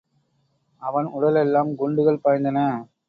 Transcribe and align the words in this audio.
அவன் 0.81 1.07
உடலெல்லாம் 1.11 1.71
குண்டுகள் 1.75 2.23
பாய்ந்தன. 2.25 2.59